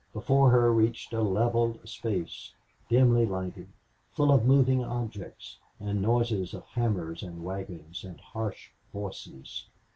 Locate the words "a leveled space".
1.13-2.53